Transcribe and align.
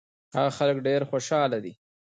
هغه 0.35 0.51
خلک 0.57 0.77
ډېر 0.87 1.01
خوشاله 1.09 1.57
دي. 1.63 1.73